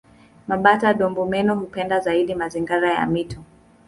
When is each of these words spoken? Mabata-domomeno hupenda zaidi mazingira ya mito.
Mabata-domomeno 0.47 1.55
hupenda 1.59 1.99
zaidi 1.99 2.35
mazingira 2.35 2.91
ya 2.93 3.05
mito. 3.07 3.43